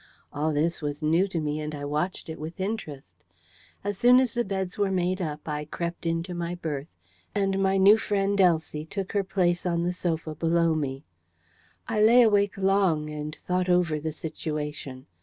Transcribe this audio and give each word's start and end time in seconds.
All 0.33 0.51
this 0.51 0.81
was 0.81 1.03
new 1.03 1.27
to 1.27 1.39
me, 1.39 1.59
and 1.59 1.75
I 1.75 1.85
watched 1.85 2.27
it 2.27 2.39
with 2.39 2.59
interest. 2.59 3.23
As 3.83 3.99
soon 3.99 4.19
as 4.19 4.33
the 4.33 4.43
beds 4.43 4.75
were 4.75 4.89
made 4.89 5.21
up, 5.21 5.47
I 5.47 5.65
crept 5.65 6.07
into 6.07 6.33
my 6.33 6.55
berth, 6.55 6.87
and 7.35 7.61
my 7.61 7.77
new 7.77 7.99
friend 7.99 8.41
Elsie 8.41 8.87
took 8.87 9.11
her 9.11 9.23
place 9.23 9.63
on 9.63 9.83
the 9.83 9.93
sofa 9.93 10.33
below 10.33 10.73
me. 10.73 11.03
I 11.87 12.01
lay 12.01 12.23
awake 12.23 12.57
long 12.57 13.11
and 13.11 13.35
thought 13.45 13.69
over 13.69 13.99
the 13.99 14.11
situation. 14.11 15.05